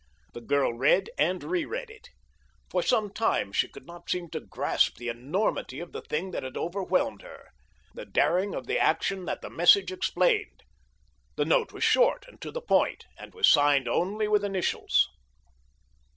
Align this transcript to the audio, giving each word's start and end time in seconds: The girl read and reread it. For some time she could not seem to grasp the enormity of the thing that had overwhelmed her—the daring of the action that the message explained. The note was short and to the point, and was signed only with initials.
The 0.33 0.41
girl 0.41 0.73
read 0.73 1.11
and 1.19 1.43
reread 1.43 1.91
it. 1.91 2.09
For 2.71 2.81
some 2.81 3.13
time 3.13 3.51
she 3.51 3.67
could 3.67 3.85
not 3.85 4.09
seem 4.09 4.31
to 4.31 4.39
grasp 4.39 4.97
the 4.97 5.09
enormity 5.09 5.79
of 5.79 5.91
the 5.91 6.01
thing 6.01 6.31
that 6.31 6.41
had 6.41 6.57
overwhelmed 6.57 7.21
her—the 7.21 8.07
daring 8.07 8.55
of 8.55 8.65
the 8.65 8.79
action 8.79 9.25
that 9.25 9.43
the 9.43 9.51
message 9.51 9.91
explained. 9.91 10.63
The 11.35 11.45
note 11.45 11.71
was 11.71 11.83
short 11.83 12.25
and 12.27 12.41
to 12.41 12.49
the 12.49 12.63
point, 12.63 13.05
and 13.15 13.35
was 13.35 13.47
signed 13.47 13.87
only 13.87 14.27
with 14.27 14.43
initials. 14.43 15.07